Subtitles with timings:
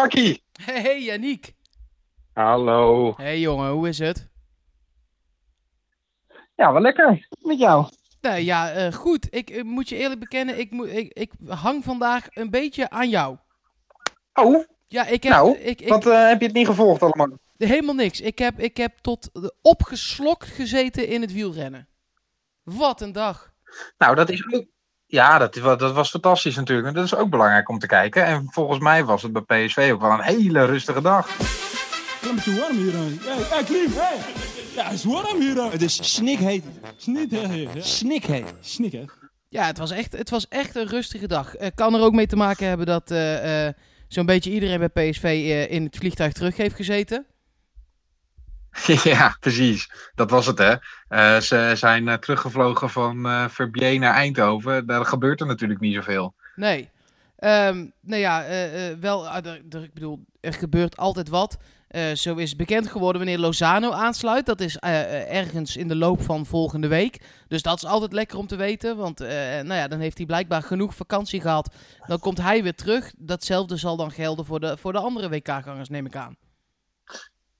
[0.00, 0.42] Markie.
[0.64, 1.54] Hey, hey Yannick.
[2.32, 3.14] Hallo.
[3.16, 4.28] Hey jongen, hoe is het?
[6.56, 7.28] Ja, wel lekker.
[7.40, 7.86] Met jou?
[8.20, 9.26] Nou ja, eh, goed.
[9.34, 13.36] Ik moet je eerlijk bekennen, ik, moet, ik, ik hang vandaag een beetje aan jou.
[14.34, 17.38] Oh, Ja, ik heb, nou, ik, ik, wat eh, heb je het niet gevolgd allemaal?
[17.56, 18.20] helemaal niks.
[18.20, 21.88] Ik heb, ik heb tot de- opgeslokt gezeten in het wielrennen.
[22.62, 23.52] Wat een dag.
[23.98, 24.64] Nou, dat is ook...
[25.10, 26.88] Ja, dat, dat was fantastisch natuurlijk.
[26.88, 28.24] En dat is ook belangrijk om te kijken.
[28.24, 31.28] En volgens mij was het bij PSV ook wel een hele rustige dag.
[32.28, 32.92] Een beetje warm hier.
[32.92, 34.16] Hey, hey, Klim, hey.
[34.74, 35.70] Ja, het is warm hier.
[35.72, 36.64] Het is snikheet.
[36.96, 38.54] Snikheet.
[38.60, 39.04] Snik, hè.
[39.48, 41.54] Ja, het was echt, het was echt een rustige dag.
[41.54, 43.74] Eh, kan er ook mee te maken hebben dat eh, eh,
[44.08, 47.26] zo'n beetje iedereen bij PSV eh, in het vliegtuig terug heeft gezeten.
[49.04, 49.90] ja, precies.
[50.14, 50.74] Dat was het, hè.
[51.08, 54.86] Eh, ze zijn eh, teruggevlogen van eh Verbier naar Eindhoven.
[54.86, 56.34] Daar gebeurt er natuurlijk niet zoveel.
[56.56, 56.88] Nee.
[57.36, 58.44] Ehm nou ja,
[59.00, 61.58] wel, ah, ik bedoel, er gebeurt altijd wat.
[62.14, 64.46] Zo is bekend geworden wanneer Lozano aansluit.
[64.46, 67.20] Dat is ergens in de loop van volgende week.
[67.48, 68.96] Dus dat is altijd lekker om te weten.
[68.96, 71.74] Want nou ja, dan heeft hij blijkbaar genoeg vakantie gehad.
[72.06, 73.12] Dan komt hij weer terug.
[73.18, 76.36] Datzelfde zal dan gelden voor de, voor de andere WK-gangers, neem ik aan.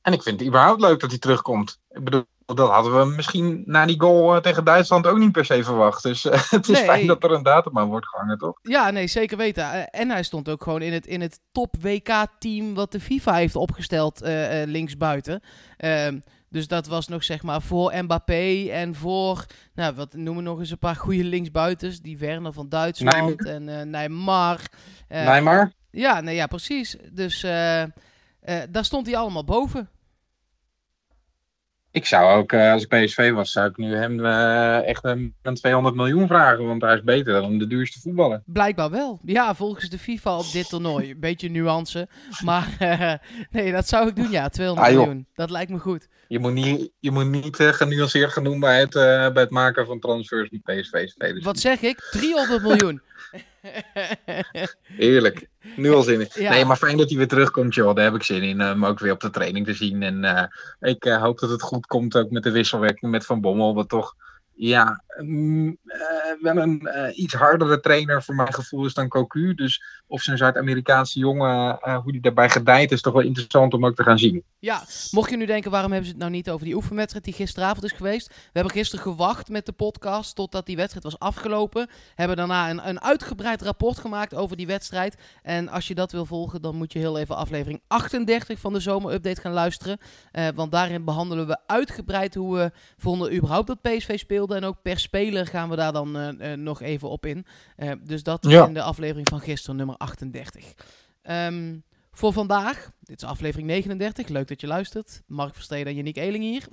[0.02, 1.80] En ik vind het überhaupt leuk dat hij terugkomt.
[1.90, 5.44] Ik bedoel, dat hadden we misschien na die goal eh, tegen Duitsland ook niet per
[5.44, 6.02] se verwacht.
[6.02, 6.84] Dus eh, het is Nee.
[6.84, 8.58] fijn dat er een datum aan wordt gehangen, toch?
[8.62, 9.72] Ja, nee, zeker weten.
[9.72, 13.34] Eh, en hij stond ook gewoon in het, in het top WK-team wat de FIFA
[13.34, 14.20] heeft opgesteld
[14.64, 15.40] linksbuiten.
[15.76, 20.50] Ehm, dus dat was nog zeg maar voor Mbappé en voor, nou wat noemen we
[20.50, 22.00] nog eens een paar goede linksbuitens.
[22.00, 24.60] Die Werner van Duitsland en Neymar.
[25.08, 25.72] Neymar?
[25.90, 26.96] Ja, nee, ja, precies.
[27.12, 27.46] Dus
[28.40, 29.88] eh, daar stond hij allemaal boven.
[31.92, 35.34] Ik zou ook, eh, als ik PSV was, zou ik nu hem eh, echt een,
[35.42, 36.66] een 200 miljoen vragen.
[36.66, 38.42] Want hij is beter dan de duurste voetballer.
[38.46, 39.20] Blijkbaar wel.
[39.24, 41.10] Ja, volgens de FIFA op dit toernooi.
[41.10, 42.08] Een beetje nuance.
[42.44, 42.76] Maar
[43.50, 44.48] nee, dat zou ik doen, ja.
[44.48, 45.26] 200 Ah, miljoen.
[45.34, 46.08] Dat lijkt me goed.
[46.28, 48.92] Je moet niet, je moet niet genuanceerd doen bij het,
[49.32, 51.42] bij het maken van transfers die PSV spelen.
[51.42, 52.08] Wat zeg ik?
[52.10, 53.02] 300 miljoen.
[54.82, 55.48] Heerlijk.
[55.76, 56.28] Nu al zin in.
[56.34, 56.50] Ja.
[56.50, 57.94] Nee, maar fijn dat hij weer terugkomt, joh.
[57.94, 58.60] Daar heb ik zin in.
[58.60, 60.02] eh, Hem ook weer op de training te zien.
[60.02, 60.44] En eh,
[60.80, 63.74] ik eh, hoop dat het goed komt ook met de wisselwerking met Van Bommel.
[63.74, 64.14] Wat toch,
[64.54, 65.76] ja, mm,
[66.40, 69.54] wel een iets hardere trainer voor mijn gevoel is dan Cocu.
[69.54, 73.86] Dus of zo'n Zuid-Amerikaanse jongen, eh, hoe die daarbij gedijt, is toch wel interessant om
[73.86, 74.42] ook te gaan zien.
[74.58, 77.34] Ja, mocht je nu denken, waarom hebben ze het nou niet over die oefenwedstrijd die
[77.34, 78.28] gisteravond is geweest?
[78.28, 81.88] We hebben gisteren gewacht met de podcast totdat die wedstrijd was afgelopen.
[82.14, 85.16] Hebben daarna een, een uitgebreid rapport gemaakt over die wedstrijd.
[85.42, 88.80] En als je dat wil volgen, dan moet je heel even aflevering 38 van de
[88.80, 89.98] zomerupdate gaan luisteren.
[90.32, 94.54] Eh, want daarin behandelen we uitgebreid hoe we vonden überhaupt dat PSV speelde.
[94.54, 97.46] En ook per speler gaan we daar dan eh, nog even op in.
[98.02, 98.66] Dus dat Ja.
[98.66, 100.74] in de aflevering van gisteren, nummer 38.
[101.22, 101.78] Ehm,
[102.12, 105.22] voor vandaag, dit is aflevering 39, leuk dat je luistert.
[105.26, 106.68] Mark Versteden en Yannick Eeling hier.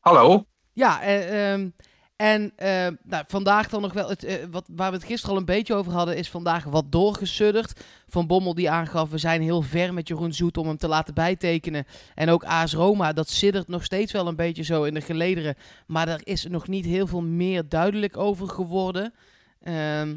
[0.00, 0.44] Hallo?
[0.72, 1.68] ja, eh, ehm,
[2.16, 5.40] en eh, nou, vandaag dan nog wel, het, eh, wat, waar we het gisteren al
[5.40, 7.80] een beetje over hadden, is vandaag wat doorgesudderd.
[8.08, 11.14] Van Bommel die aangaf, we zijn heel ver met Jeroen Zoet om hem te laten
[11.14, 11.86] bijtekenen.
[12.14, 15.54] En ook AS Roma, dat siddert nog steeds wel een beetje zo in de gelederen.
[15.86, 19.14] Maar er is nog niet heel veel meer duidelijk over geworden.
[19.60, 20.16] Ehm,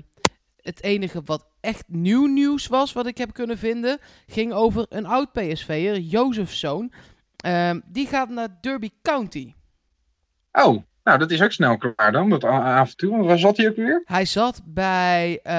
[0.62, 3.98] het enige wat echt nieuw nieuws was, wat ik heb kunnen vinden,
[4.28, 6.92] ging over een oud PSV'er, Jozefzoon.
[7.36, 9.54] Ehm, die gaat naar Derby County.
[10.52, 13.10] Oh, nou dat is ook snel klaar dan, dat avontuur.
[13.10, 14.02] Want Waar zat hij ook weer?
[14.06, 15.54] Hij zat bij, eh,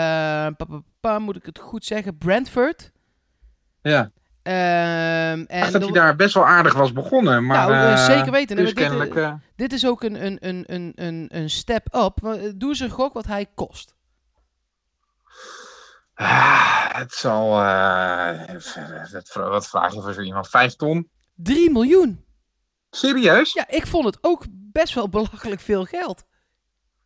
[0.56, 2.92] pa, pa, pa, moet ik het goed zeggen, Brentford.
[3.82, 4.10] Ja.
[4.42, 7.46] Ehm, Ik en dacht dat hij daar best wel aardig was begonnen.
[7.46, 8.56] Maar, Nou, eh, eh, zeker weten.
[8.56, 12.18] Dus dit, eh, dit is ook een, een, een, een, een, step up.
[12.56, 13.94] Doe eens een gok wat hij kost.
[16.20, 17.58] Ah, het zal.
[17.58, 20.48] het- wat vraag je voor zo iemand?
[20.48, 21.10] Vijf ton?
[21.34, 22.24] 3 miljoen.
[22.90, 23.52] Serieus?
[23.52, 26.24] Ja, ik vond het ook best wel belachelijk veel geld.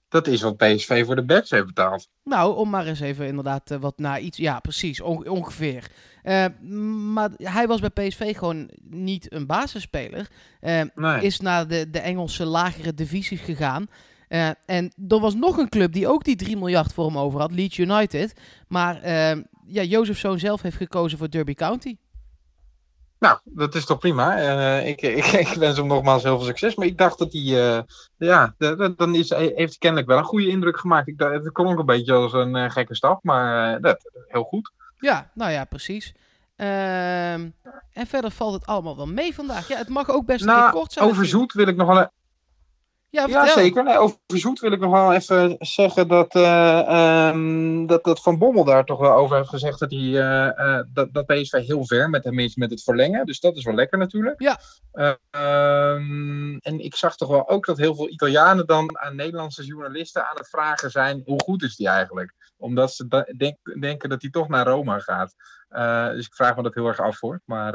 [0.08, 2.08] Dat is wat PSV voor de backs heeft betaald.
[2.24, 4.36] Nou, om maar eens even inderdaad eh, wat naar iets...
[4.36, 5.90] Ja, precies, on- ongeveer.
[6.22, 6.44] Eh,
[7.12, 10.28] maar hij was bij PSV gewoon niet een basisspeler.
[10.94, 11.22] Nee.
[11.22, 13.86] Is naar de, de Engelse lagere divisies gegaan.
[14.34, 17.40] Eh, en er was nog een club die ook die 3 miljard voor hem over
[17.40, 17.52] had.
[17.52, 18.40] Leeds United.
[18.68, 19.36] Maar eh
[19.66, 21.96] ja, Jozefzoon zelf heeft gekozen voor Derby County.
[23.18, 24.36] Nou, dat is toch prima.
[24.38, 26.74] Eh, ik, ik, ik wens hem nogmaals heel veel succes.
[26.74, 27.42] Maar ik dacht dat hij.
[27.76, 27.82] eh,
[28.16, 28.54] ja,
[28.96, 31.08] dan is, heeft hij kennelijk wel een goede indruk gemaakt.
[31.08, 33.24] Ik, het klonk een beetje als een gekke stap.
[33.24, 34.72] Maar dat, heel goed.
[34.98, 36.14] Ja, nou ja, precies.
[36.56, 37.48] Ehm,
[37.92, 39.68] en verder valt het allemaal wel mee vandaag.
[39.68, 41.08] Ja, het mag ook best een keer Nou, kort zijn.
[41.08, 41.26] over.
[41.26, 41.98] Zoet wil ik nog wel.
[41.98, 42.10] een-
[43.14, 43.84] Ja, zeker.
[43.84, 48.38] Nee, over Zoet wil ik nog wel even zeggen dat, eh, ehm, dat, dat Van
[48.38, 51.86] Bommel daar toch wel over heeft gezegd dat, hij, eh, eh, dat, dat PSV heel
[51.86, 53.26] ver met hem is met het verlengen.
[53.26, 54.42] Dus dat is wel lekker natuurlijk.
[54.42, 54.58] Ja.
[54.92, 59.64] Eh, ehm, en ik zag toch wel ook dat heel veel Italianen dan aan Nederlandse
[59.64, 62.34] journalisten aan het vragen zijn hoe goed is die eigenlijk?
[62.56, 65.34] Omdat ze da- denk- denken dat hij toch naar Roma gaat.
[65.68, 67.40] Eh, dus ik vraag me dat heel erg af hoor.
[67.44, 67.72] Maar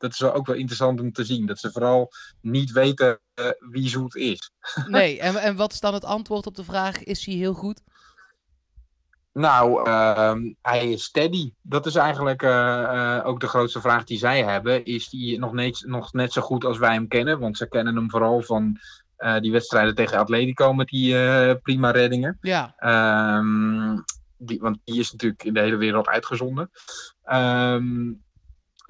[0.00, 1.46] dat is wel ook wel interessant om te zien.
[1.46, 2.10] Dat ze vooral
[2.40, 4.50] niet weten eh, wie Zoet is.
[4.86, 7.82] Nee, en, en wat is dan het antwoord op de vraag, is hij heel goed?
[9.32, 11.52] Nou, ehm, hij is steady.
[11.62, 12.82] Dat is eigenlijk eh,
[13.16, 14.84] eh, ook de grootste vraag die zij hebben.
[14.84, 17.38] Is hij nog, net- nog net zo goed als wij hem kennen?
[17.38, 18.78] Want ze kennen hem vooral van
[19.40, 21.14] die wedstrijden tegen Atletico met die
[21.58, 22.38] prima reddingen.
[22.40, 23.98] Ja, Ehm,
[24.36, 26.70] die, want die is natuurlijk in de hele wereld uitgezonden.
[27.22, 28.12] Ehm,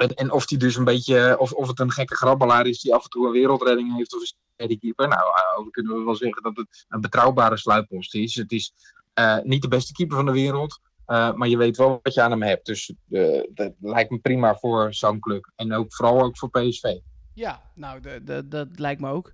[0.00, 2.94] en, en of die dus een beetje, of, of het een gekke grabbelaar is die
[2.94, 5.08] af en toe een wereldredding heeft of een steady keeper.
[5.08, 8.34] Nou, eh, over kunnen we wel zeggen dat het een betrouwbare sluitpost is.
[8.34, 8.72] Het is
[9.14, 10.78] eh, niet de beste keeper van de wereld.
[11.06, 12.66] eh, maar je weet wel wat je aan hem hebt.
[12.66, 15.50] Dus eh, dat lijkt me prima voor zo'n club.
[15.56, 16.96] En ook vooral ook voor PSV.
[17.34, 19.32] ja nou, de, de, dat lijkt me ook.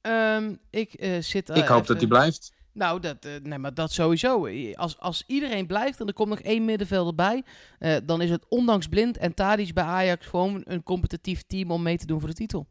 [0.00, 1.50] Ehm, ik eh, zit...
[1.50, 2.52] eh, ik hoop even- dat hij blijft.
[2.72, 4.48] Nou, dat, eh, nee, maar dat sowieso.
[4.74, 7.42] Als, als iedereen blijft en er komt nog één middenvelder bij,
[7.78, 11.82] eh, dan is het ondanks Blind en Tadic bij Ajax gewoon een competitief team om
[11.82, 12.66] mee te doen voor de titel.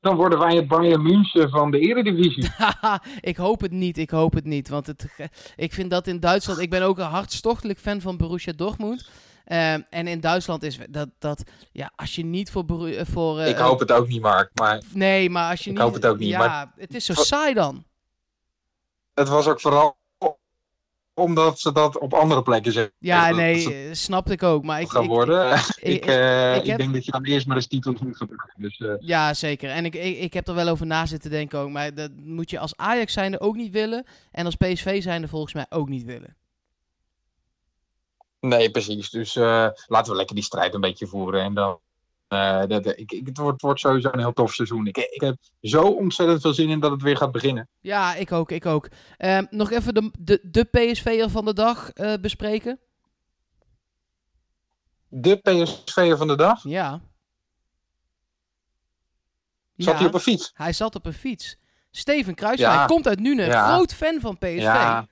[0.00, 2.48] Dan worden wij het Bayern München van de Eredivisie.
[3.30, 4.68] Ik hoop het niet, ik hoop het niet.
[4.68, 6.60] Want het, ik vind dat in Duitsland...
[6.60, 9.10] Ik ben ook een hartstochtelijk fan van Borussia Dortmund.
[9.50, 11.08] Ehm, en in Duitsland is dat...
[11.18, 11.42] dat
[11.72, 12.88] ja, als je niet voor...
[12.88, 14.50] Eh, voor eh, ik hoop het ook niet, Mark.
[14.54, 15.84] Maar Nee, maar als je Ik niet...
[15.84, 17.84] hoop het ook niet, Ja, maar- het is zo saai dan.
[19.14, 19.98] het was ook vooral
[21.14, 22.92] omdat ze dat op andere plekken zeggen.
[22.98, 24.64] Ja, nee, ze eh, snapte ik ook.
[24.64, 25.52] Maar ik, gaan ik, worden.
[25.52, 26.04] ik- Ik, ik
[26.62, 28.54] ik, heb- denk dat je dan eerst maar eens titels moet gebruiken.
[28.56, 29.70] Dus Ja, zeker.
[29.70, 31.70] En ik, ik, ik heb er wel over na zitten denken ook.
[31.70, 34.04] Maar dat moet je als Ajax zijnde ook niet willen.
[34.32, 36.36] En als PSV zijnde volgens mij ook niet willen.
[38.40, 39.10] Nee, precies.
[39.10, 41.42] Dus eh, laten we lekker die strijd een beetje voeren.
[41.42, 41.80] En dan,
[42.28, 44.86] eh, dat, ik, ik, het, wordt, wordt sowieso een heel tof seizoen.
[44.86, 47.68] Ik, ik heb zo ontzettend veel zin in dat het weer gaat beginnen.
[47.80, 48.88] Ja, ik ook, ik ook.
[49.16, 52.78] Ehm, nog even de, de, de PSV'er van de dag eh, bespreken.
[55.08, 56.62] De PSV'er van de dag.
[56.62, 57.00] Ja.
[59.76, 60.50] Zat Ja, hij op een fiets?
[60.54, 61.56] hij zat op een fiets.
[61.90, 62.86] Steven Kruiswijk Ja.
[62.86, 63.46] komt uit Nuenen.
[63.46, 63.72] Ja.
[63.74, 64.56] Groot fan van PSV.
[64.58, 65.06] Ja.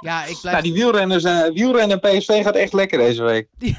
[0.00, 0.42] Ja, ik blijf...
[0.42, 3.48] Nou, die wielrenners, eh wielrennen PSV gaat echt lekker deze week.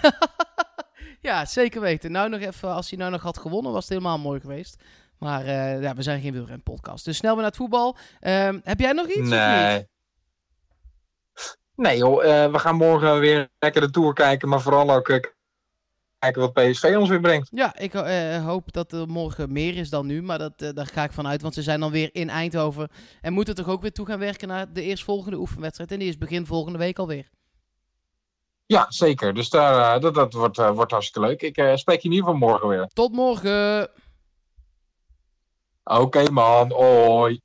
[1.21, 2.11] ja, zeker weten.
[2.11, 4.83] Nou nog even, als hij nou nog had gewonnen, was het helemaal mooi geweest.
[5.17, 7.05] Maar eh, ja, we zijn geen wielrenpodcast.
[7.05, 7.97] Dus snel weer naar het voetbal.
[8.19, 9.29] Ehm, heb jij nog iets of niet?
[9.29, 9.87] Nee.
[11.75, 14.49] Nee joh, eh, we gaan morgen weer lekker de Tour kijken.
[14.49, 15.07] Maar vooral ook
[16.19, 17.49] kijken wat PSV ons weer brengt.
[17.51, 20.21] Ja, ik eh, hoop dat er morgen meer is dan nu.
[20.23, 21.41] Maar dat, eh, daar ga ik vanuit.
[21.41, 22.89] Want ze zijn dan weer in Eindhoven.
[23.21, 25.91] En moeten toch ook weer toe gaan werken naar de eerstvolgende oefenwedstrijd.
[25.91, 27.29] En die is begin volgende week alweer.
[28.67, 29.33] Ja, zeker.
[29.33, 31.41] Dus daar, eh, dat, dat wordt, eh, wordt hartstikke leuk.
[31.41, 32.87] Ik eh, spreek je in ieder geval morgen weer.
[32.93, 33.89] Tot morgen!
[35.83, 37.41] Oké man, hoi.